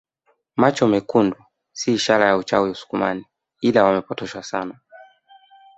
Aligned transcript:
Macho 0.55 0.87
mekundi 0.87 1.37
si 1.71 1.93
ishara 1.93 2.25
ya 2.27 2.37
uchawi 2.37 2.69
usukumani 2.69 3.25
ila 3.61 3.89
imepotoshwa 3.89 4.43
sana 4.43 4.79